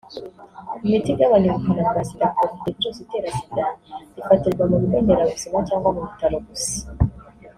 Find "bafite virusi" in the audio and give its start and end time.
2.49-3.01